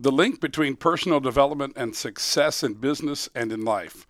[0.00, 4.06] the link between personal development and success in business and in life.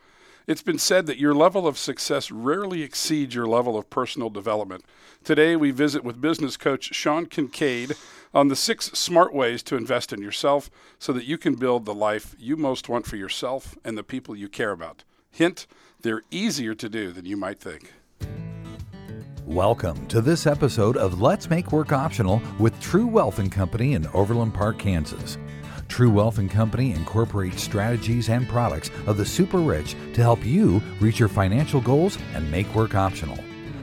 [0.46, 4.85] It's been said that your level of success rarely exceeds your level of personal development.
[5.25, 7.99] Today, we visit with business coach Sean Kinkade
[8.35, 11.95] on the six smart ways to invest in yourself so that you can build the
[11.95, 15.05] life you most want for yourself and the people you care about.
[15.30, 15.66] Hint,
[16.02, 17.95] they're easier to do than you might think.
[19.46, 24.07] Welcome to this episode of Let's Make Work Optional with True Wealth and Company in
[24.09, 25.39] Overland Park, Kansas.
[25.89, 30.81] True Wealth and Company incorporates strategies and products of the super rich to help you
[31.00, 33.39] reach your financial goals and make work optional.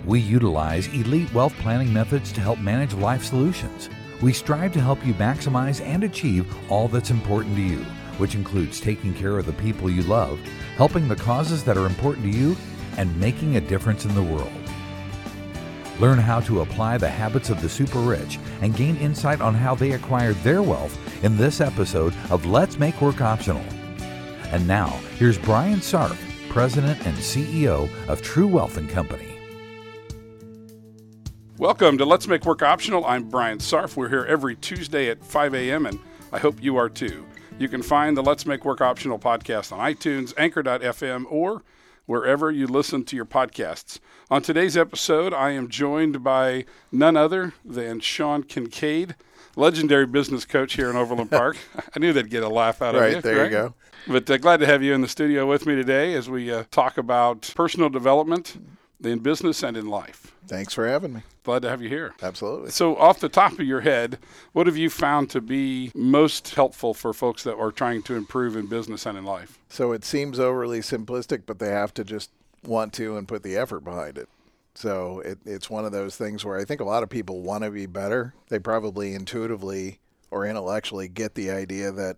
[0.05, 3.89] We utilize elite wealth planning methods to help manage life solutions.
[4.21, 7.84] We strive to help you maximize and achieve all that's important to you,
[8.17, 10.40] which includes taking care of the people you love,
[10.77, 12.55] helping the causes that are important to you,
[12.98, 14.51] and making a difference in the world.
[15.99, 19.76] Learn how to apply the habits of the super rich and gain insight on how
[19.76, 23.63] they acquired their wealth in this episode of Let's Make Work Optional.
[24.52, 24.88] And now,
[25.18, 26.18] here's Brian Sarf,
[26.49, 29.37] President and CEO of True Wealth and Company.
[31.57, 33.05] Welcome to Let's Make Work Optional.
[33.05, 33.96] I'm Brian Sarf.
[33.96, 35.98] We're here every Tuesday at 5 a.m., and
[36.34, 37.26] I hope you are too.
[37.57, 41.63] You can find the Let's Make Work Optional podcast on iTunes, Anchor.fm, or
[42.05, 43.99] wherever you listen to your podcasts.
[44.29, 49.15] On today's episode, I am joined by none other than Sean Kinkade,
[49.55, 51.57] legendary business coach here in Overland Park.
[51.95, 53.15] I knew they'd get a laugh out right, of you.
[53.15, 53.73] Right, there you go.
[54.07, 56.65] But uh, glad to have you in the studio with me today as we uh,
[56.70, 58.57] talk about personal development
[59.04, 60.34] in business and in life.
[60.48, 61.21] Thanks for having me.
[61.43, 62.13] Glad to have you here.
[62.21, 62.71] Absolutely.
[62.71, 64.19] So, off the top of your head,
[64.53, 68.56] what have you found to be most helpful for folks that are trying to improve
[68.56, 69.59] in business and in life?
[69.69, 72.31] So, it seems overly simplistic, but they have to just
[72.63, 74.29] want to and put the effort behind it.
[74.75, 77.63] So, it, it's one of those things where I think a lot of people want
[77.63, 78.34] to be better.
[78.50, 80.00] They probably intuitively
[80.31, 82.18] or intellectually get the idea that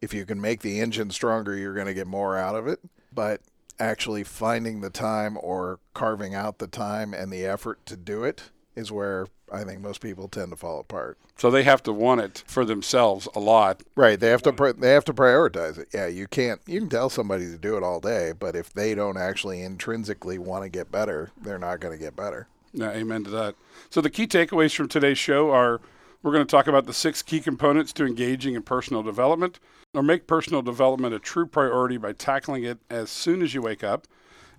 [0.00, 2.80] if you can make the engine stronger, you're going to get more out of it.
[3.14, 3.40] But
[3.82, 8.50] actually finding the time or carving out the time and the effort to do it
[8.76, 11.18] is where I think most people tend to fall apart.
[11.36, 13.82] So they have to want it for themselves a lot.
[13.96, 14.18] Right.
[14.18, 15.88] They have to they have to prioritize it.
[15.92, 18.94] Yeah, you can't you can tell somebody to do it all day, but if they
[18.94, 22.46] don't actually intrinsically want to get better, they're not going to get better.
[22.72, 23.56] Yeah, amen to that.
[23.90, 25.80] So the key takeaways from today's show are
[26.22, 29.58] we're going to talk about the six key components to engaging in personal development
[29.92, 33.82] or make personal development a true priority by tackling it as soon as you wake
[33.82, 34.06] up.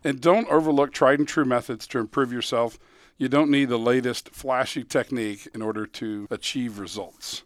[0.03, 2.77] And don't overlook tried and true methods to improve yourself.
[3.17, 7.43] You don't need the latest flashy technique in order to achieve results.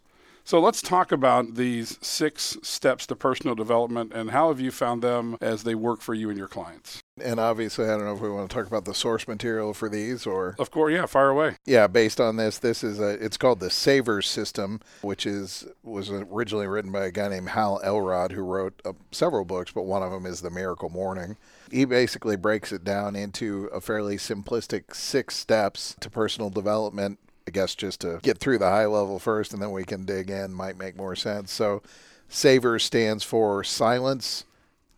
[0.47, 5.02] So let's talk about these six steps to personal development and how have you found
[5.02, 7.02] them as they work for you and your clients?
[7.22, 9.90] And obviously, I don't know if we want to talk about the source material for
[9.90, 10.56] these or.
[10.58, 11.58] Of course, yeah, fire away.
[11.66, 13.22] Yeah, based on this, this is a.
[13.22, 17.81] It's called the Saver system, which is was originally written by a guy named Hal
[17.84, 21.35] Elrod, who wrote uh, several books, but one of them is The Miracle Morning.
[21.72, 27.52] He basically breaks it down into a fairly simplistic six steps to personal development I
[27.52, 30.53] guess just to get through the high level first and then we can dig in
[30.53, 31.52] might make more sense.
[31.52, 31.81] So,
[32.30, 34.44] SAVER stands for silence,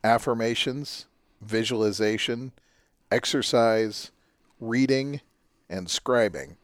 [0.04, 1.06] affirmations,
[1.42, 2.52] visualization,
[3.12, 4.10] exercise,
[4.60, 5.22] reading,
[5.70, 6.56] and scribing.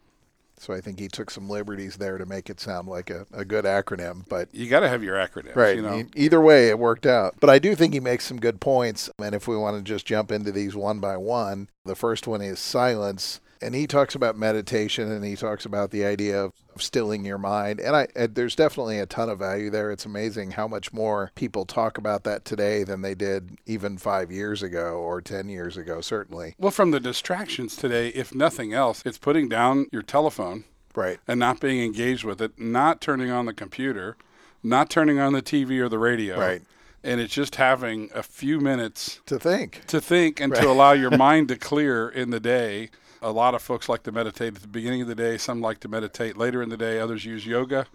[0.57, 3.45] So I think he took some liberties there to make it sound like a, a
[3.45, 4.27] good acronym.
[4.27, 5.75] But you got to have your acronym, right?
[5.75, 6.03] You know?
[6.15, 7.35] Either way, it worked out.
[7.39, 9.09] But I do think he makes some good points.
[9.19, 12.41] And if we want to just jump into these one by one, the first one
[12.41, 17.25] is silence and he talks about meditation and he talks about the idea of stilling
[17.25, 17.79] your mind.
[17.79, 19.91] And I uh, there's definitely a ton of value there.
[19.91, 24.31] It's amazing how much more people talk about that today than they did even 5
[24.31, 26.55] years ago or 10 years ago certainly.
[26.57, 31.19] Well from the distractions today if nothing else it's putting down your telephone right.
[31.27, 34.17] and not being engaged with it not turning on the computer
[34.65, 36.37] not turning on the TV or the radio.
[36.37, 36.61] Right.
[37.03, 39.85] And it's just having a few minutes to think.
[39.87, 40.61] to think and right.
[40.61, 42.89] to allow your mind to clear in the day
[43.25, 45.37] a lot of folks like to meditate at the beginning of the day.
[45.37, 46.99] Some like to meditate later in the day.
[46.99, 47.87] Others use yoga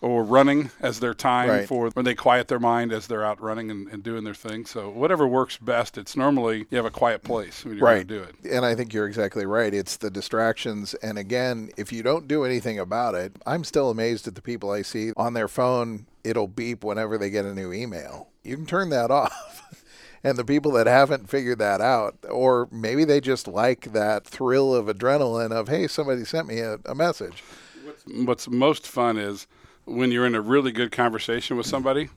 [0.00, 1.68] or running as their time right.
[1.68, 4.66] for when they quiet their mind as they're out running and, and, doing their thing.
[4.66, 8.06] So whatever works best, it's normally you have a quiet place when you're right.
[8.06, 8.52] going to do it.
[8.52, 9.72] And I think you're exactly right.
[9.72, 10.92] It's the distractions.
[10.94, 14.70] And again, if you don't do anything about it, I'm still amazed at the people
[14.70, 16.06] I see on their phone.
[16.22, 18.28] It'll beep whenever they get a new email.
[18.42, 19.83] You can turn that off.
[20.24, 24.74] And the people that haven't figured that out, or maybe they just like that thrill
[24.74, 27.44] of adrenaline of, hey, somebody sent me a, a message.
[27.84, 29.46] What's, what's most fun is
[29.84, 32.08] when you're in a really good conversation with somebody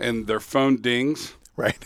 [0.00, 1.34] and their phone dings.
[1.56, 1.78] Right.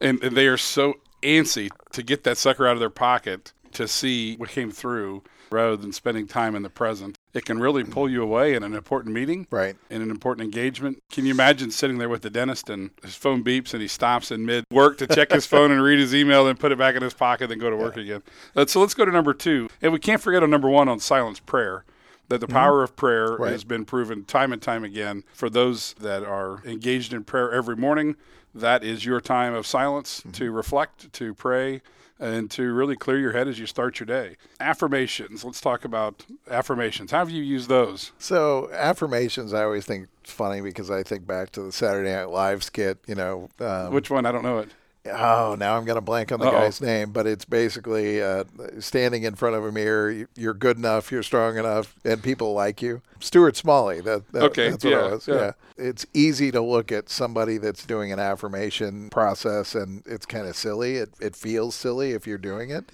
[0.00, 3.86] And, and they are so antsy to get that sucker out of their pocket to
[3.86, 5.22] see what came through
[5.54, 7.18] rather than spending time in the present.
[7.32, 7.92] It can really mm-hmm.
[7.92, 9.76] pull you away in an important meeting, Right.
[9.88, 10.98] in an important engagement.
[11.10, 14.30] Can you imagine sitting there with the dentist and his phone beeps and he stops
[14.30, 16.94] in mid work to check his phone and read his email, then put it back
[16.94, 18.22] in his pocket, then go to work again?
[18.54, 19.68] Uh, so let's go to number two.
[19.80, 21.84] And we can't forget on number one on silence prayer
[22.28, 22.54] that the mm-hmm.
[22.54, 23.52] power of prayer Right.
[23.52, 27.76] has been proven time and time again for those that are engaged in prayer every
[27.76, 28.16] morning.
[28.54, 30.54] That is your time of silence to mm-hmm.
[30.54, 31.82] reflect, to pray,
[32.18, 34.36] and to really clear your head as you start your day.
[34.60, 35.44] Affirmations.
[35.44, 37.10] Let's talk about affirmations.
[37.10, 38.12] How have you used those?
[38.18, 42.30] So affirmations, I always think it's funny because I think back to the Saturday Night
[42.30, 42.98] Live skit.
[43.06, 44.26] You know, um, Which one?
[44.26, 44.68] I don't know it.
[45.06, 46.52] Oh, now I'm going to blank on the Uh-oh.
[46.52, 48.44] guy's name, but it's basically uh,
[48.80, 50.10] standing in front of a mirror.
[50.10, 53.02] you- You're good enough, you're strong enough, and people like you.
[53.20, 54.00] Stuart Smalley.
[54.00, 55.28] That, that Okay, that's what yeah, it was.
[55.28, 55.52] yeah.
[55.76, 60.56] It's easy to look at somebody that's doing an affirmation process, and it's kind of
[60.56, 60.96] silly.
[60.96, 62.90] It it feels silly if you're doing it.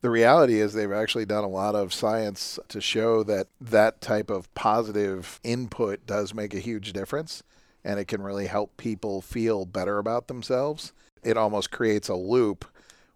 [0.00, 4.30] The reality is they've actually done a lot of science to show that that type
[4.30, 7.42] of positive input does make a huge difference
[7.84, 10.92] and it can really help people feel better about themselves.
[11.22, 12.64] It almost creates a loop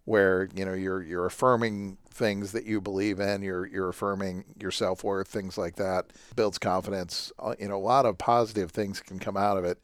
[0.04, 4.70] where, you know, you're you're affirming things that you believe in, you're you're affirming your
[4.70, 6.06] self-worth, things like that.
[6.36, 7.32] Builds confidence.
[7.38, 9.78] Uh, You know, a lot of positive things can come out of it.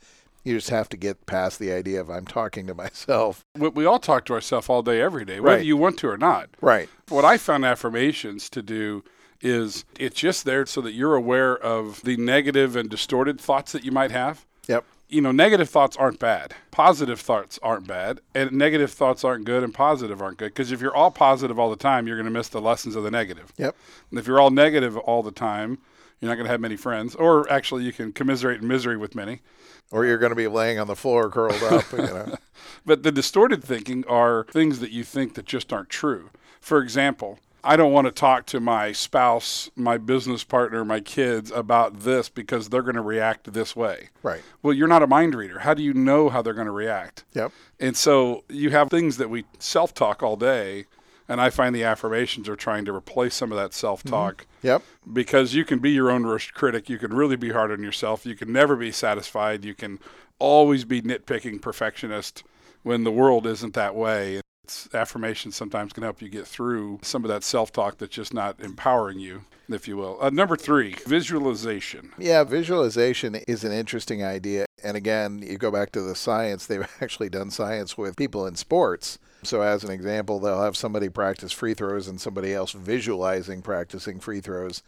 [0.45, 3.45] You just have to get past the idea of I'm talking to myself.
[3.57, 5.67] We, we all talk to ourselves all day, every day, whether Right.
[5.67, 6.49] you want to or not.
[6.61, 6.89] Right.
[7.09, 9.05] What I found affirmations to do
[9.41, 13.85] is it's just there so that you're aware of the negative and distorted thoughts that
[13.85, 14.45] you might have.
[14.67, 14.85] Yep.
[15.09, 16.55] You know, negative thoughts aren't bad.
[16.71, 18.21] Positive thoughts aren't bad.
[18.35, 20.51] And negative thoughts aren't good and positive aren't good.
[20.51, 23.05] Because if you're all positive all the time, you're going to miss the lessons of
[23.05, 23.53] the negative.
[23.57, 23.75] Yep.
[24.11, 25.79] And if you're all negative all the time,
[26.21, 27.15] you're not going to have many friends.
[27.15, 29.41] Or actually, you can commiserate in misery with many.
[29.91, 32.35] Or you're going to be laying on the floor curled up, you know.
[32.85, 36.31] But the distorted thinking are things that you think that just aren't true.
[36.61, 41.51] For example, I don't want to talk to my spouse, my business partner, my kids
[41.51, 44.11] about this because they're going to react this way.
[44.23, 44.43] Right.
[44.63, 45.61] Well, you're not a mind reader.
[45.61, 47.25] How do you know how they're going to react?
[47.35, 47.53] Yep.
[47.81, 50.87] And so you have things that we self talk all day.
[51.31, 54.67] And I find the affirmations are trying to replace some of that self talk mm-hmm.
[54.67, 54.83] Yep.
[55.13, 56.89] because you can be your own worst critic.
[56.89, 58.25] You can really be hard on yourself.
[58.25, 59.63] You can never be satisfied.
[59.63, 59.99] You can
[60.39, 62.45] always be nitpicking perfectionist
[62.83, 64.41] when the world isn't that way.
[64.69, 68.35] It's, affirmation sometimes can help you get through some of that self talk that's just
[68.35, 70.19] not empowering you, if you will.
[70.21, 72.13] Uh, number three, visualization.
[72.19, 74.67] Yeah, visualization is an interesting idea.
[74.85, 78.57] And again, you go back to the science, they've actually done science with people in
[78.57, 79.19] sports.
[79.43, 84.21] So, as an example, they'll have somebody practice free throws and somebody else visualizing practicing
[84.21, 84.83] free throws,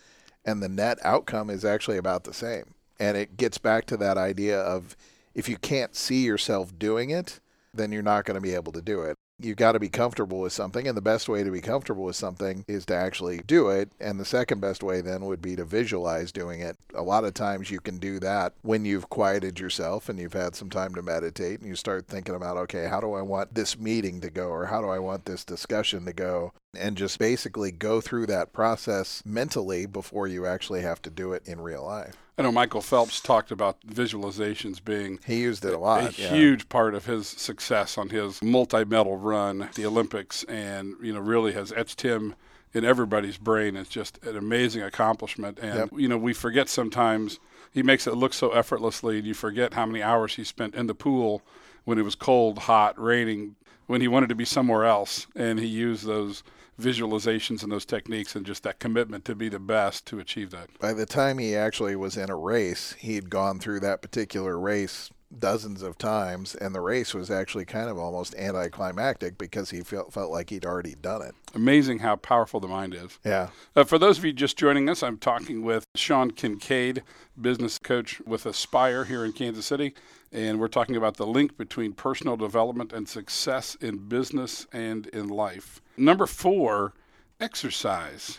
[0.44, 2.74] and the net outcome is actually about the same.
[2.98, 4.94] And it gets back to that idea of
[5.34, 7.40] if you can't see yourself doing it,
[7.72, 9.16] then you're not going to be able to do it.
[9.42, 12.16] You've got to be comfortable with something, and the best way to be comfortable with
[12.16, 13.90] something is to actually do it.
[13.98, 16.76] And the second best way then would be to visualize doing it.
[16.94, 20.54] A lot of times you can do that when you've quieted yourself and you've had
[20.54, 23.78] some time to meditate and you start thinking about, okay, how do I want this
[23.78, 26.52] meeting to go, or how do I want this discussion to go?
[26.78, 31.42] And just basically go through that process mentally before you actually have to do it
[31.44, 32.16] in real life.
[32.38, 36.16] I know Michael Phelps talked about visualizations being He used it a a lot.
[36.16, 36.28] yeah.
[36.32, 41.18] huge part of his success on his multi-medal run, at the Olympics, and you know
[41.18, 42.36] really has etched him
[42.72, 43.74] in everybody's brain.
[43.76, 45.88] It's just an amazing accomplishment, and Yep.
[45.96, 47.40] you know we forget sometimes.
[47.72, 50.86] He makes it look so effortlessly, and you forget how many hours he spent in
[50.86, 51.42] the pool
[51.84, 55.66] when it was cold, hot, raining, when he wanted to be somewhere else, and he
[55.66, 56.42] used those
[56.80, 60.68] visualizations and those techniques and just that commitment to be the best to achieve that.
[60.80, 64.58] by the time he actually was in a race, he had gone through that particular
[64.58, 69.80] race dozens of times, and the race was actually kind of almost anticlimactic because he
[69.82, 71.34] felt felt like he'd already done it.
[71.54, 73.18] Amazing how powerful the mind is.
[73.24, 73.50] Yeah.
[73.76, 77.02] Uh, for those of you just joining us, I'm talking with Sean Kinkade,
[77.40, 79.94] business coach with Aspire here in Kansas City.
[80.32, 85.28] And we're talking about the link between personal development and success in business and in
[85.28, 85.80] life.
[86.00, 86.94] Number four,
[87.38, 88.38] exercise.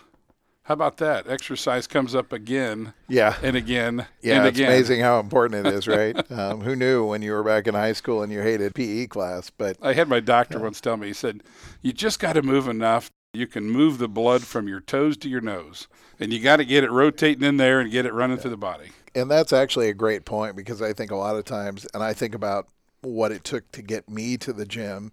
[0.64, 1.28] How about that?
[1.28, 3.36] Exercise comes up again Yeah.
[3.44, 4.72] and again Yeah, and it's again.
[4.72, 6.16] amazing how important it is, right?
[6.32, 9.50] um, who knew when you were back in high school and you hated PE class?
[9.52, 11.44] But I had my doctor once tell me, he said,
[11.84, 13.12] You just got to move enough.
[13.34, 15.88] You can move the blood from your toes to your nose.
[16.20, 18.58] And you got to get it rotating in there and get it running through the
[18.58, 18.90] body.
[19.16, 22.14] and that's actually a great point because I think a lot of times, and I
[22.14, 22.68] think about
[23.02, 25.12] what it took to get me to the gym,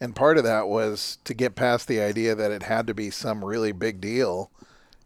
[0.00, 3.10] and part of that was to get past the idea that it had to be
[3.10, 4.50] some really big deal,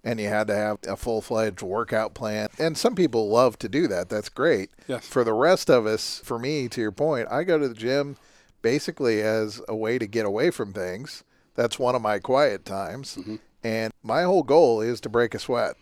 [0.05, 2.49] and you had to have a full fledged workout plan.
[2.59, 4.09] And some people love to do that.
[4.09, 4.71] That's great.
[4.87, 5.07] Yes.
[5.07, 8.17] For the rest of us, for me, to your point, I go to the gym
[8.63, 11.25] basically as a way to get away from things.
[11.55, 13.19] That's one of my quiet times.
[13.63, 15.75] And my whole goal is to break a sweat.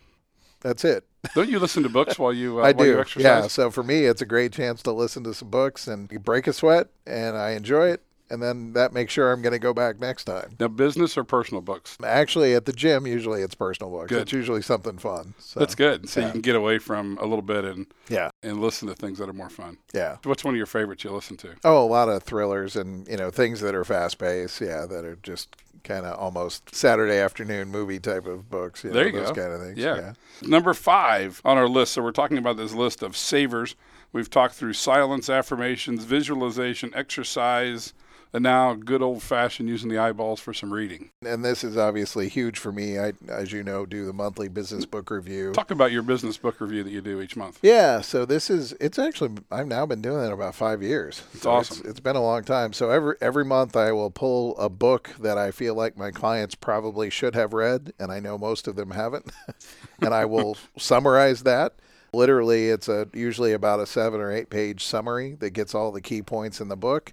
[0.61, 1.05] That's it.
[1.35, 2.91] Don't you listen to books while you uh, I while do.
[2.93, 3.23] you exercise?
[3.25, 3.47] Yeah.
[3.49, 6.47] So for me, it's a great chance to listen to some books and you break
[6.47, 8.03] a sweat, and I enjoy it.
[8.33, 10.57] And then that makes sure I'm going to go back next time.
[10.59, 11.99] Now, business or personal books?
[12.03, 14.09] Actually, at the gym, usually it's personal books.
[14.09, 14.23] Good.
[14.23, 15.35] It's usually something fun.
[15.39, 16.09] So, That's good.
[16.09, 16.27] So yeah.
[16.27, 18.31] you can get away from a little bit and Yeah.
[18.43, 19.77] and listen to things that are more fun.
[19.93, 20.17] Yeah.
[20.25, 21.51] What's one of your favorites you listen to?
[21.63, 24.61] Oh, a lot of thrillers and you know things that are fast paced.
[24.61, 28.83] Yeah, that are just kind of almost Saturday afternoon movie type of books.
[28.85, 29.43] You There know, you those go.
[29.43, 29.77] kind of things.
[29.79, 30.15] Yeah.
[30.43, 31.93] Number five on our list.
[31.93, 33.75] So we're talking about this list of savers.
[34.13, 37.95] We've talked through silence, affirmations, visualization, exercise,
[38.33, 41.11] and now good old fashioned using the eyeballs for some reading.
[41.25, 42.99] And this is obviously huge for me.
[42.99, 45.53] I, as you know, do the monthly business book review.
[45.53, 47.59] Talk about your business book review that you do each month.
[47.63, 51.23] Yeah, so this is it's actually I've now been doing it about five years.
[51.35, 51.87] It's So awesome.
[51.89, 52.73] it's been a long time.
[52.73, 56.55] So every every month I will pull a book that I feel like my clients
[56.55, 59.31] probably should have read, and I know most of them haven't,
[60.01, 61.75] and I will summarize that.
[62.15, 66.01] Literally, it's a usually about a seven or eight page summary that gets all the
[66.03, 67.13] key points in the book.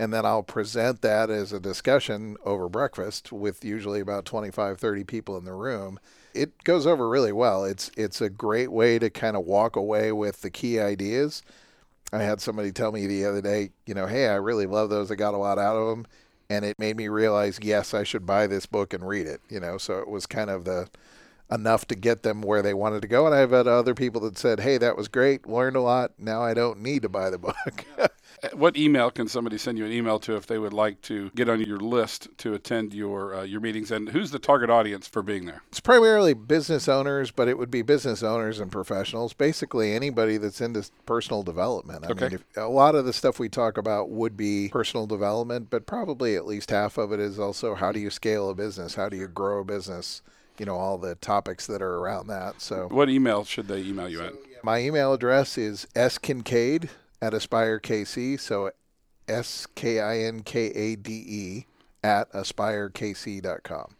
[0.00, 5.04] And then I'll present that as a discussion over breakfast with usually about 25, 30
[5.04, 6.00] people in the room.
[6.32, 7.66] It goes over really well.
[7.66, 11.42] It's it's a great way to kind of walk away with the key ideas.
[12.14, 15.10] I had somebody tell me the other day, you know, hey, I really love those.
[15.10, 16.06] I got a lot out of them,
[16.48, 19.42] and it made me realize, yes, I should buy this book and read it.
[19.50, 20.88] You know, so it was kind of the
[21.50, 23.26] enough to get them where they wanted to go.
[23.26, 26.12] And I've had other people that said, hey, that was great, learned a lot.
[26.18, 27.84] Now I don't need to buy the book.
[28.54, 31.48] What email can somebody send you an email to if they would like to get
[31.48, 33.90] on your list to attend your uh, your meetings?
[33.90, 35.62] And who's the target audience for being there?
[35.68, 39.34] It's primarily business owners, but it would be business owners and professionals.
[39.34, 42.04] Basically, anybody that's into personal development.
[42.06, 42.24] I Okay.
[42.26, 45.84] mean, if, a lot of the stuff we talk about would be personal development, but
[45.86, 48.94] probably at least half of it is also how do you scale a business?
[48.94, 50.22] How do you grow a business?
[50.58, 52.60] You know, all the topics that are around that.
[52.60, 54.32] So, What email should they email you at?
[54.62, 56.88] my email address is skinkade
[57.22, 58.38] at Aspire KC.
[58.38, 58.70] So,
[59.28, 61.66] S K I N K A D E
[62.02, 63.94] at aspirekc.com.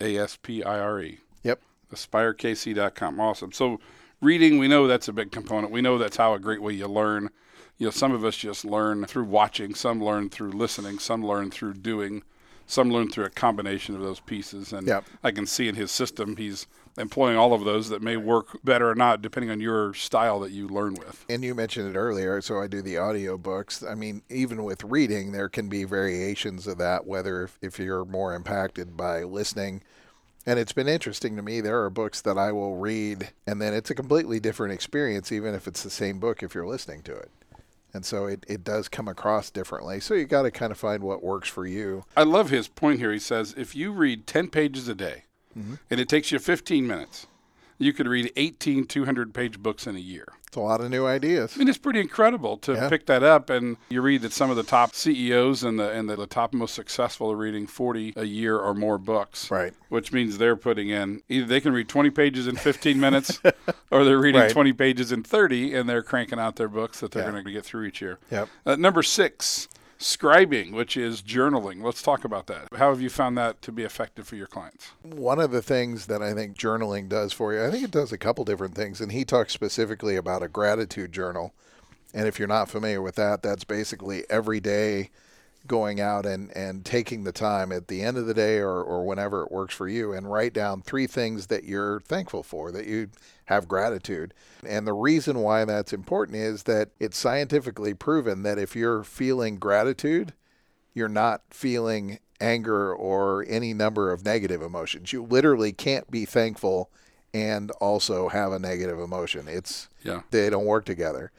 [0.00, 1.18] A S P I R E.
[1.42, 1.60] Yep.
[1.92, 3.20] AspireKC.com.
[3.20, 3.52] Awesome.
[3.52, 3.80] So,
[4.20, 5.72] reading, we know that's a big component.
[5.72, 7.30] We know that's how a great way you learn.
[7.78, 11.50] You know, some of us just learn through watching, some learn through listening, some learn
[11.50, 12.22] through doing,
[12.66, 14.72] some learn through a combination of those pieces.
[14.72, 15.04] And Yep.
[15.22, 16.66] I can see in his system, he's
[16.98, 20.52] employing all of those that may work better or not, depending on your style that
[20.52, 21.24] you learn with.
[21.28, 24.82] and you mentioned it earlier so i do the audio books i mean even with
[24.84, 29.82] reading there can be variations of that whether if, if you're more impacted by listening.
[30.48, 33.74] And it's been interesting to me there are books that i will read and then
[33.74, 37.12] it's a completely different experience even if it's the same book if you're listening to
[37.12, 37.30] it.
[37.92, 40.00] And so it, it does come across differently.
[40.00, 42.04] So you got to kind of find what works for you.
[42.14, 43.10] I love his point here.
[43.10, 45.24] He says if you read 10 pages a day
[45.90, 47.26] and it takes you 15 minutes,
[47.78, 50.26] you could read 18 200 page books in a year.
[50.46, 52.88] it's a lot of new ideas I mean, it's pretty incredible to Yeah.
[52.88, 56.08] pick that up, and you read that some of the top CEOs and the and
[56.08, 59.50] the, the top most successful are reading 40 a year or more books.
[59.50, 59.74] Right.
[59.90, 63.40] Which means they're putting in either they can read 20 pages in 15 minutes,
[63.90, 64.50] or they're reading Right.
[64.50, 67.30] 20 pages in 30, and they're cranking out their books that they're Yeah.
[67.32, 68.18] going to get through each year.
[68.30, 68.48] Yep.
[68.64, 71.82] Uh, number six, scribing, which is journaling.
[71.82, 72.68] Let's talk about that.
[72.76, 74.90] How have you found that to be effective for your clients?
[75.02, 78.12] One of the things that I think journaling does for you, I think it does
[78.12, 79.00] a couple different things.
[79.00, 81.54] And he talks specifically about a gratitude journal.
[82.14, 85.10] And if you're not familiar with that, that's basically every day
[85.66, 89.04] going out and, and taking the time at the end of the day or, or
[89.04, 92.86] whenever it works for you and write down three things that you're thankful for, that
[92.86, 93.10] you
[93.46, 94.34] have gratitude.
[94.66, 99.56] And the reason why that's important is that it's scientifically proven that if you're feeling
[99.56, 100.32] gratitude,
[100.94, 105.12] you're not feeling anger or any number of negative emotions.
[105.12, 106.90] You literally can't be thankful
[107.32, 109.46] and also have a negative emotion.
[109.48, 110.22] It's Yeah.
[110.30, 111.32] they don't work together.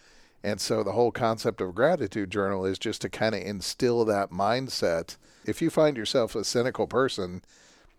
[0.48, 4.32] And so the whole concept of gratitude journal is just to kind of instill that
[4.32, 5.18] mindset.
[5.46, 7.42] If you find yourself a cynical person,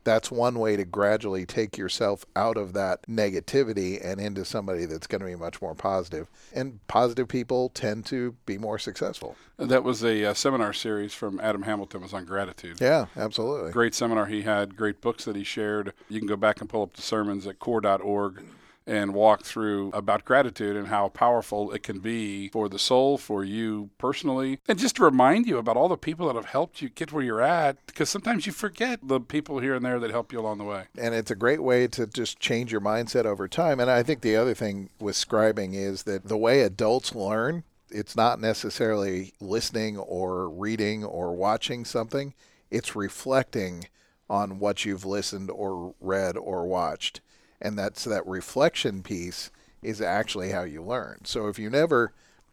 [0.02, 5.06] that's one way to gradually take yourself out of that negativity and into somebody that's
[5.06, 6.26] going to be much more positive.
[6.54, 9.36] And positive people tend to be more successful.
[9.58, 12.80] That was a uh, seminar series from Adam Hamilton was on gratitude.
[12.80, 13.72] Yeah, absolutely.
[13.72, 15.92] great seminar he had, great books that he shared.
[16.08, 18.42] You can go back and pull up the sermons at cor.org
[18.88, 23.44] and walk through about gratitude and how powerful it can be for the soul, for
[23.44, 26.88] you personally, and just to remind you about all the people that have helped you
[26.88, 30.32] get where you're at, because sometimes you forget the people here and there that help
[30.32, 30.84] you along the way.
[30.96, 33.78] and it's a great way to just change your mindset over time.
[33.78, 38.16] And I think the other thing with scribing is that the way adults learn, it's
[38.16, 42.34] not necessarily listening or reading or watching something,
[42.70, 43.84] it's reflecting
[44.30, 47.20] on what you've listened or read or watched.
[47.60, 49.50] And that's that reflection piece
[49.82, 51.18] is actually how you learn.
[51.24, 52.12] So if you never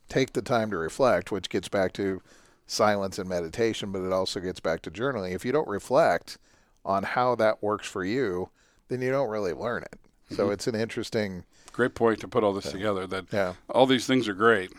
[0.10, 2.22] take the time to reflect, which gets back to
[2.68, 5.34] silence and meditation, but it also gets back to journaling.
[5.34, 6.38] If you don't reflect
[6.84, 8.50] on how that works for you,
[8.88, 10.00] then you don't really learn it.
[10.36, 10.54] So Mm-hmm.
[10.54, 13.06] it's an interesting, Great point to put all this together.
[13.06, 14.72] That yeah, all these things are great,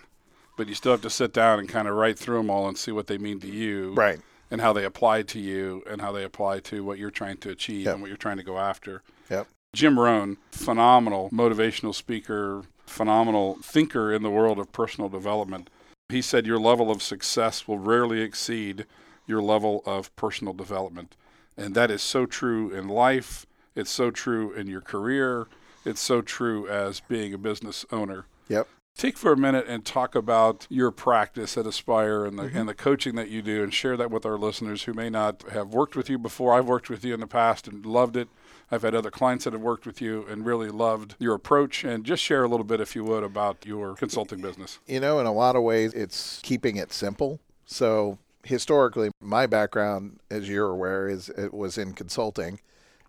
[0.57, 2.77] but you still have to sit down and kind of write through them all and
[2.79, 4.19] see what they mean to you, right,
[4.51, 7.51] and how they apply to you, and how they apply to what you're trying to
[7.51, 7.93] achieve Yep.
[7.95, 9.03] and what you're trying to go after.
[9.31, 15.69] yep, Jim Rohn, phenomenal motivational speaker, phenomenal thinker in the world of personal development.
[16.09, 18.87] He said your level of success will rarely exceed
[19.27, 21.15] your level of personal development.
[21.59, 23.45] And that is so true in life.
[23.75, 25.47] It's so true in your career.
[25.85, 28.25] It's so true as being a business owner.
[28.49, 28.67] yep.
[28.97, 32.57] Take for a minute and talk about your practice at Aspire and the mm-hmm.
[32.57, 35.43] and the coaching that you do, and share that with our listeners who may not
[35.51, 36.55] have worked with you before.
[36.55, 38.29] I've worked with you in the past and loved it.
[38.71, 41.85] I've had other clients that have worked with you and really loved your approach.
[41.85, 44.79] And just share a little bit, if you would, about your consulting business.
[44.87, 47.39] You know, in a lot of ways, it's keeping it simple.
[47.67, 52.61] So historically, my background, as you're aware, is it was in consulting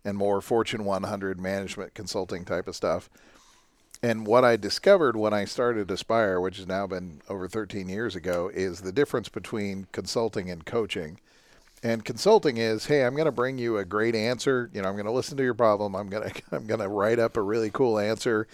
[0.04, 3.10] and more Fortune 100 management consulting type of stuff.
[4.04, 8.16] And what I discovered when I started Aspire, which has now been over 13 years
[8.16, 11.20] ago, is the difference between consulting and coaching.
[11.84, 14.70] And consulting is, hey, I'm going to bring you a great answer.
[14.74, 15.96] You know, I'm going to listen to your problem.
[15.96, 18.48] I'm going to I'm going to write up a really cool answer,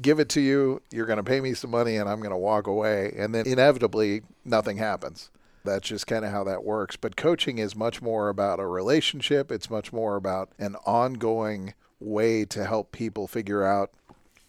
[0.00, 0.82] give it to you.
[0.90, 3.14] You're going to pay me some money, and I'm going to walk away.
[3.16, 5.30] And then inevitably, nothing happens.
[5.64, 6.96] That's just kind of how that works.
[6.96, 9.52] But coaching is much more about a relationship.
[9.52, 13.92] It's much more about an ongoing way to help people figure out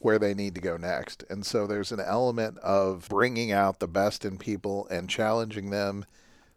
[0.04, 1.24] where they need to go next.
[1.30, 6.06] And so there's an element of bringing out the best in people and challenging them,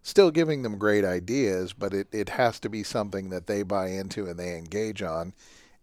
[0.03, 3.89] still giving them great ideas, but it, it has to be something that they buy
[3.89, 5.33] into and they engage on.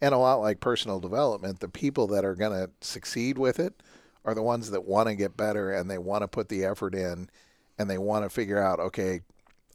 [0.01, 3.82] And a lot like personal development, the people that are going to succeed with it
[4.25, 6.93] are the ones that want to get better and they want to put the effort
[6.93, 7.29] in
[7.79, 9.22] and they want to figure out, okay,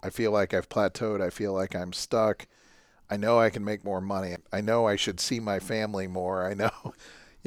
[0.02, 1.23] I feel like I've plateaued.
[1.23, 2.46] I feel like I'm stuck.
[3.11, 4.37] I know I can make more money.
[4.53, 6.46] I know I should see my family more.
[6.46, 6.92] I know,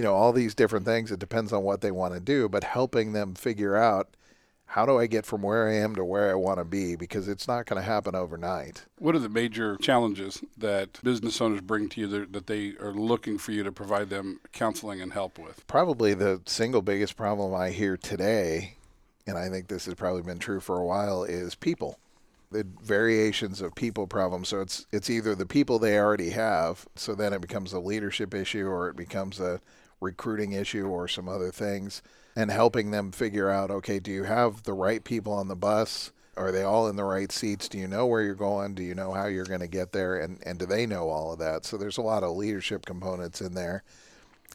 [0.01, 1.11] you know, all these different things.
[1.11, 4.17] It depends on what they want to do, but helping them figure out
[4.65, 7.27] how do I get from where I am to where I want to be because
[7.27, 8.85] it's not going to happen overnight.
[8.97, 12.95] What are the major challenges that business owners bring to you that, that they are
[12.95, 15.67] looking for you to provide them counseling and help with?
[15.67, 18.77] Probably the single biggest problem I hear today,
[19.27, 21.99] and I think this has probably been true for a while, is people.
[22.49, 24.49] The variations of people problems.
[24.49, 28.33] So it's it's either the people they already have, so then it becomes a leadership
[28.33, 29.61] issue, or it becomes a
[30.01, 32.01] recruiting issue, or some other things,
[32.35, 36.11] and helping them figure out, okay, do you have the right people on the bus?
[36.37, 37.67] Are they all in the right seats?
[37.67, 38.73] Do you know where you're going?
[38.73, 40.17] Do you know how you're going to get there?
[40.17, 41.65] And and do they know all of that?
[41.65, 43.83] So there's a lot of leadership components in there.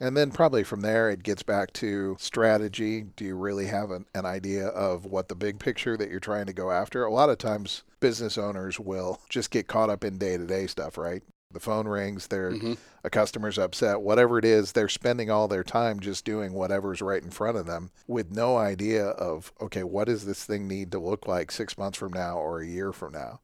[0.00, 3.04] And then probably from there, it gets back to strategy.
[3.16, 6.46] Do you really have an, an idea of what the big picture that you're trying
[6.46, 7.04] to go after?
[7.04, 10.66] A lot of times, business owners will just get caught up in day to day
[10.66, 11.22] stuff, right?
[11.56, 12.76] The phone rings, they're, Mhm.
[13.02, 17.22] a customer's upset, whatever it is, they're spending all their time just doing whatever's right
[17.22, 20.98] in front of them with no idea of, okay, what does this thing need to
[20.98, 23.40] look like six months from now or a year from now?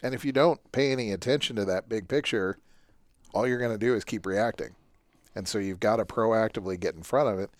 [0.00, 2.56] And if you don't pay any attention to that big picture,
[3.34, 4.76] all you're going to do is keep reacting.
[5.34, 7.50] And so you've got to proactively get in front of it.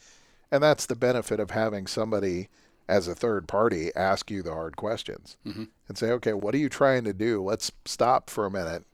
[0.52, 2.48] And that's the benefit of having somebody
[2.88, 5.66] as a third party ask you the hard questions Mhm.
[5.88, 7.42] and say, okay, what are you trying to do?
[7.42, 8.84] Let's stop for a minute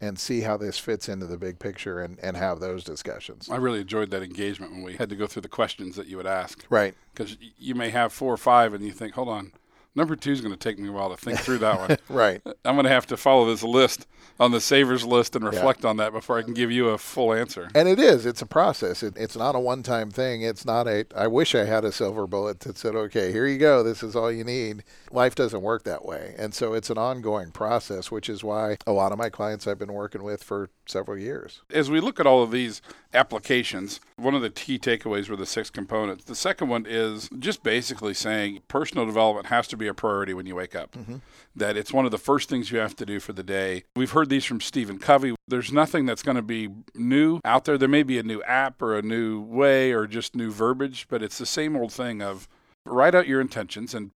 [0.00, 3.48] and see how this fits into the big picture and, and have those discussions.
[3.50, 6.16] I really enjoyed that engagement when we had to go through the questions that you
[6.16, 6.64] would ask.
[6.68, 6.94] Right.
[7.14, 9.52] Because you may have four or five, and you think, hold on,
[9.96, 11.96] number two is going to take me a while to think through that one.
[12.08, 12.40] Right.
[12.64, 14.06] I'm going to have to follow this list
[14.38, 17.32] on the savers list and reflect on that before I can give you a full
[17.32, 17.68] answer.
[17.74, 18.26] And it is.
[18.26, 19.02] It's a process.
[19.02, 20.42] It, it's not a one-time thing.
[20.42, 21.06] It's not a.
[21.14, 23.82] I wish I had a silver bullet that said, "Okay, here you go.
[23.82, 27.50] This is all you need." Life doesn't work that way, and so it's an ongoing
[27.50, 31.18] process, which is why a lot of my clients I've been working with for several
[31.18, 31.62] years.
[31.70, 32.82] As we look at all of these
[33.14, 36.24] applications, one of the key takeaways were the six components.
[36.24, 40.46] The second one is just basically saying personal development has to be a priority when
[40.46, 40.92] you wake up.
[40.92, 41.16] Mm-hmm.
[41.54, 43.84] That it's one of the first things you have to do for the day.
[43.94, 45.34] We've heard these from Stephen Covey.
[45.48, 47.78] There's nothing that's going to be new out there.
[47.78, 51.22] There may be a new app or a new way or just new verbiage, but
[51.22, 52.48] it's the same old thing of
[52.84, 54.10] write out your intentions and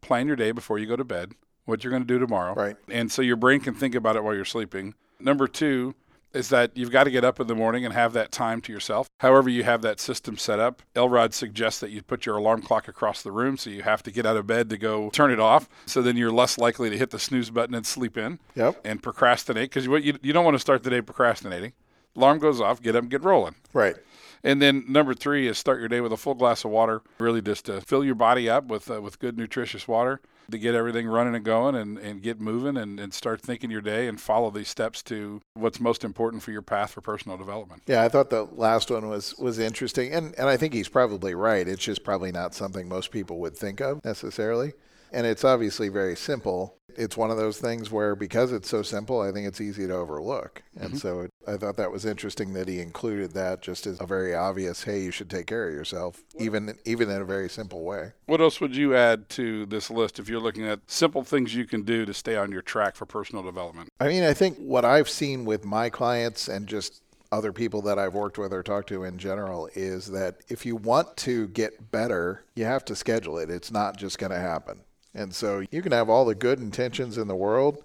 [0.00, 1.32] plan your day before you go to bed,
[1.64, 2.54] what you're going to do tomorrow.
[2.54, 2.76] Right.
[2.88, 4.94] And so your brain can think about it while you're sleeping.
[5.18, 5.94] Number two,
[6.36, 8.72] is that you've got to get up in the morning and have that time to
[8.72, 9.08] yourself.
[9.20, 10.82] However, you have that system set up.
[10.94, 14.10] Elrod suggests that you put your alarm clock across the room so you have to
[14.10, 15.68] get out of bed to go turn it off.
[15.86, 18.80] So then you're less likely to hit the snooze button and sleep in Yep.
[18.84, 21.72] and procrastinate because you, you don't want to start the day procrastinating.
[22.16, 23.54] Alarm goes off, get up and get rolling.
[23.72, 23.96] Right.
[24.42, 27.42] And then number three is start your day with a full glass of water, really
[27.42, 31.06] just to fill your body up with uh, with good nutritious water to get everything
[31.08, 34.50] running and going and, and get moving and, and start thinking your day and follow
[34.50, 37.82] these steps to what's most important for your path for personal development.
[37.86, 41.34] Yeah, I thought the last one was was interesting, and and I think he's probably
[41.34, 41.66] right.
[41.66, 44.74] It's just probably not something most people would think of necessarily,
[45.12, 46.76] and it's obviously very simple.
[46.96, 49.94] It's one of those things where because it's so simple, I think it's easy to
[49.94, 50.98] overlook, and mm-hmm.
[50.98, 54.34] so it, I thought that was interesting that he included that just as a very
[54.34, 58.12] obvious, hey, you should take care of yourself, even even in a very simple way.
[58.26, 61.66] What else would you add to this list if you're looking at simple things you
[61.66, 63.90] can do to stay on your track for personal development?
[64.00, 67.98] I mean, I think what I've seen with my clients and just other people that
[67.98, 71.90] I've worked with or talked to in general is that if you want to get
[71.90, 73.50] better, you have to schedule it.
[73.50, 74.80] It's not just going to happen.
[75.16, 77.82] And so you can have all the good intentions in the world,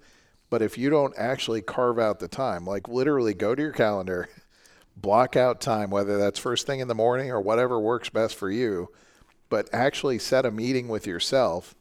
[0.50, 4.28] but if you don't actually carve out the time, like literally go to your calendar,
[4.98, 8.50] block out time, whether that's first thing in the morning or whatever works best for
[8.50, 8.90] you,
[9.48, 11.74] but actually set a meeting with yourself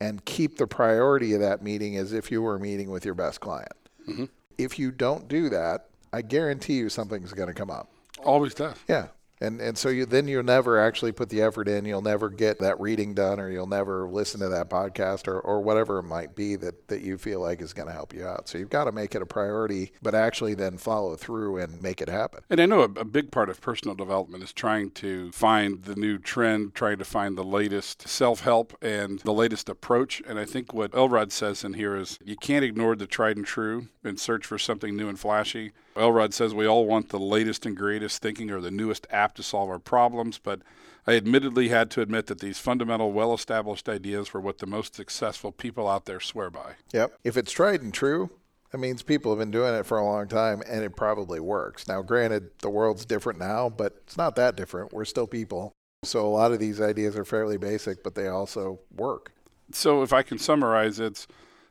[0.00, 3.40] and keep the priority of that meeting as if you were meeting with your best
[3.40, 3.72] client.
[4.08, 4.24] Mm-hmm.
[4.58, 7.88] If you don't do that, I guarantee you something's going to come up.
[8.24, 8.76] Always does.
[8.88, 9.08] Yeah.
[9.40, 11.84] And and so you then you'll never actually put the effort in.
[11.84, 15.60] You'll never get that reading done, or you'll never listen to that podcast, or, or
[15.60, 18.48] whatever it might be that, that you feel like is going to help you out.
[18.48, 22.00] So you've got to make it a priority, but actually then follow through and make
[22.00, 22.42] it happen.
[22.50, 25.96] And I know a, a big part of personal development is trying to find the
[25.96, 30.22] new trend, trying to find the latest self help and the latest approach.
[30.26, 33.46] And I think what Elrod says in here is you can't ignore the tried and
[33.46, 35.72] true and search for something new and flashy.
[35.96, 39.42] Elrod says we all want the latest and greatest thinking or the newest app to
[39.42, 40.60] solve our problems, but
[41.06, 44.94] I admittedly had to admit that these fundamental, well established ideas were what the most
[44.94, 46.74] successful people out there swear by.
[46.92, 47.18] Yep.
[47.24, 48.30] If it's tried and true,
[48.70, 51.88] that means people have been doing it for a long time and it probably works.
[51.88, 54.92] Now, granted, the world's different now, but it's not that different.
[54.92, 55.72] We're still people.
[56.04, 59.32] So a lot of these ideas are fairly basic, but they also work.
[59.72, 61.26] So if I can summarize, it's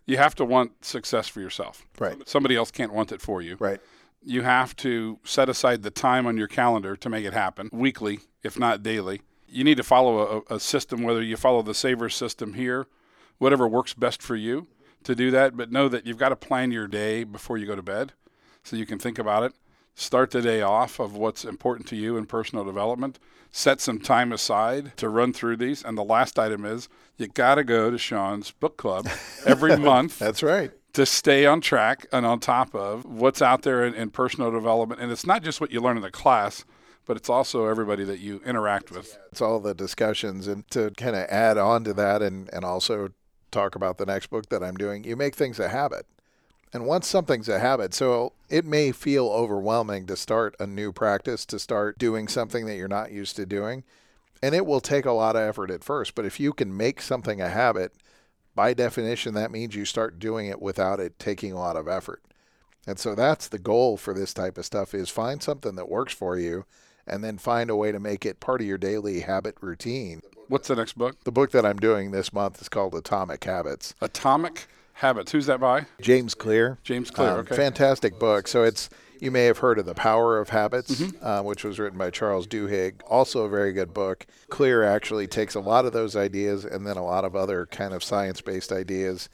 [0.06, 1.86] you have to want success for yourself.
[2.00, 2.18] Right.
[2.28, 3.58] Somebody else can't want it for you.
[3.60, 3.80] Right.
[4.22, 8.20] You have to set aside the time on your calendar to make it happen weekly,
[8.44, 9.22] if not daily.
[9.48, 12.88] You need to follow a, a system, whether you follow the Saver system here,
[13.38, 14.68] whatever works best for you
[15.04, 15.56] to do that.
[15.56, 18.14] But know that you've got to plan your day before you go to bed
[18.64, 19.54] so you can think about it.
[19.96, 23.18] Start the day off of what's important to you in personal development.
[23.50, 25.84] Set some time aside to run through these.
[25.84, 29.10] And the last item is you got to go to Sean's book club
[29.46, 30.72] every month That's right.
[30.98, 35.00] To stay on track and on top of what's out there in, in personal development.
[35.00, 36.66] And it's not just what you learn in the class,
[37.06, 39.16] but it's also everybody that you interact with.
[39.32, 40.48] It's all the discussions.
[40.48, 43.10] And to kind of add on to that and, and also
[43.52, 46.08] talk about the next book that I'm doing, you make things a habit.
[46.74, 51.46] And once something's a habit, so it may feel overwhelming to start a new practice,
[51.46, 53.84] to start doing something that you're not used to doing.
[54.42, 56.16] And it will take a lot of effort at first.
[56.16, 57.94] But if you can make something a habit,
[58.58, 62.24] by definition, that means you start doing it without it taking a lot of effort.
[62.88, 66.12] And so that's the goal for this type of stuff is find something that works
[66.12, 66.66] for you
[67.06, 70.22] and then find a way to make it part of your daily habit routine.
[70.48, 71.24] What's the next book?
[71.24, 73.94] The book that I'm doing this month is called Atomic Habits.
[74.02, 75.34] Atomic Habits.
[75.34, 75.86] Who's that by?
[76.02, 76.80] James Clear.
[76.84, 77.34] James Clear.
[77.34, 77.56] Um, okay.
[77.56, 78.48] Fantastic book.
[78.48, 78.90] So it's
[79.22, 81.26] you may have heard of The Power of Habits, Mm-hmm.
[81.26, 83.02] uh, which was written by Charles Duhigg.
[83.08, 84.26] Also a very good book.
[84.50, 87.94] Clear actually takes a lot of those ideas and then a lot of other kind
[87.94, 89.30] of science-based ideas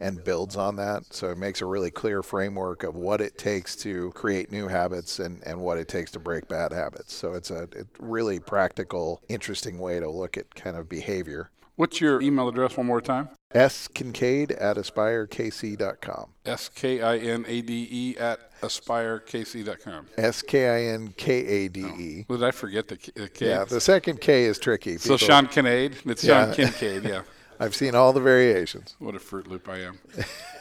[0.00, 1.12] and builds on that.
[1.12, 5.18] So it makes a really clear framework of what it takes to create new habits
[5.18, 7.12] and, and what it takes to break bad habits.
[7.12, 11.50] So it's a it really practical, interesting way to look at kind of behavior.
[11.74, 13.28] What's your email address one more time?
[13.52, 16.26] S Kinkade at aspirekc.com.
[16.44, 20.06] S K I N A D E at aspirekc.com.
[20.18, 22.26] S K I N K A D E.
[22.28, 23.12] Did I forget the K?
[23.14, 23.48] the K?
[23.48, 24.98] Yeah, the second K is tricky.
[24.98, 25.94] so Sean Kinkade.
[26.06, 26.52] It's Yeah.
[26.52, 27.04] Sean Kinkade.
[27.08, 27.22] Yeah.
[27.60, 28.94] I've seen all the variations.
[29.00, 29.98] What a Fruit Loop I am.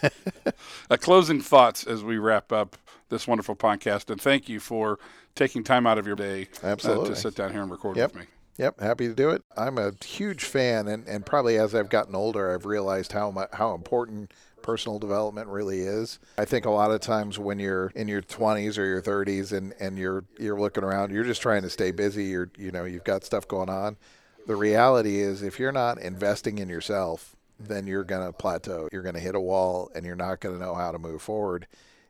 [0.89, 2.76] uh, closing thoughts as we wrap up
[3.10, 4.97] this wonderful podcast, and thank you for
[5.36, 8.13] taking time out of your day uh, to sit down here and record Yep.
[8.15, 8.28] with me.
[8.58, 9.43] Yep, happy to do it.
[9.56, 13.46] I'm a huge fan, and, and probably as I've gotten older, I've realized how mu-
[13.54, 16.17] how important personal development really is.
[16.38, 19.74] I think a lot of times when you're in your 20s or your 30s and,
[19.80, 22.26] and you're you're looking around, you're just trying to stay busy.
[22.26, 23.98] You're you know you've got stuff going on.
[24.48, 28.89] The reality is, if you're not investing in yourself, then you're to plateau.
[28.91, 31.67] You're to hit a wall, and you're not to know how to move forward.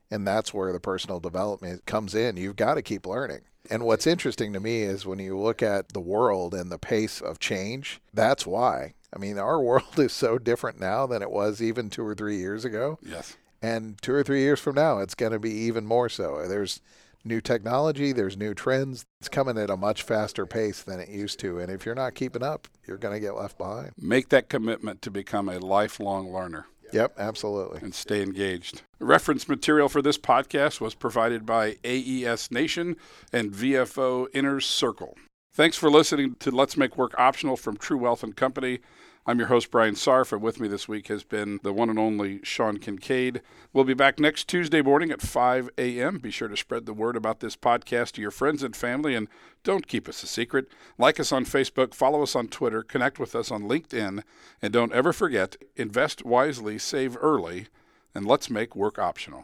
[0.10, 2.38] And that's where the personal development comes in.
[2.38, 3.42] You've got to keep learning.
[3.70, 7.22] And what's interesting to me is when you look at the world and the pace
[7.22, 8.94] of change, that's why.
[9.14, 12.38] I mean, our world is so different now than it was even two or three
[12.38, 13.00] years ago.
[13.02, 13.38] Yes.
[13.62, 16.48] And two or three years from now, it's going to be even more so.
[16.48, 16.80] There's
[17.26, 19.06] new technology, there's new trends.
[19.20, 21.60] It's coming at a much faster pace than it used to.
[21.60, 23.92] And if you're not keeping up, you're going to get left behind.
[24.00, 26.68] Make that commitment to become a lifelong learner.
[26.94, 27.80] Yep, absolutely.
[27.82, 28.82] And stay engaged.
[29.00, 32.96] Reference material for this podcast was provided by AES Nation
[33.34, 35.16] and VFO Inner Circle.
[35.54, 38.80] Thanks for listening to Let's Make Work Optional from True Wealth and Company.
[39.30, 42.00] I'm your host, Brian Sarf, and with me this week has been the one and
[42.00, 43.42] only Sean Kinkade.
[43.74, 46.20] We'll be back next Tuesday morning at 5 a.m.
[46.20, 49.28] Be sure to spread the word about this podcast to your friends and family, and
[49.66, 50.70] don't keep us a secret.
[50.98, 54.24] Like us on Facebook, follow us on Twitter, connect with us on LinkedIn,
[54.62, 57.68] and don't ever forget invest wisely, save early,
[58.16, 59.44] and let's make work optional.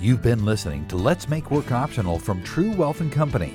[0.00, 3.54] You've been listening to Let's Make Work Optional from True Wealth and Company.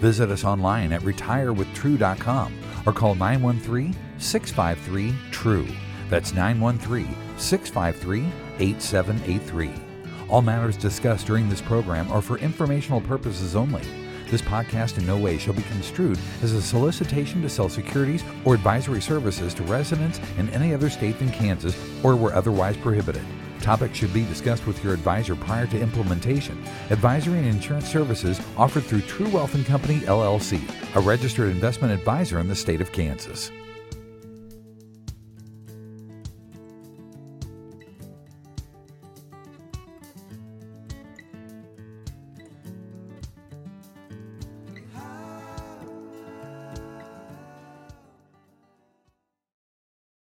[0.00, 5.66] Visit us online at retirewithtrue.com or call 913 653 TRUE.
[6.08, 8.26] That's 913 653
[8.58, 9.70] 8783.
[10.28, 13.82] All matters discussed during this program are for informational purposes only.
[14.28, 18.54] This podcast in no way shall be construed as a solicitation to sell securities or
[18.54, 23.24] advisory services to residents in any other state than Kansas or where otherwise prohibited.
[23.60, 26.62] Topics should be discussed with your advisor prior to implementation.
[26.90, 30.60] Advisory and insurance services offered through True Wealth and Company LLC,
[30.96, 33.50] a registered investment advisor in the state of Kansas.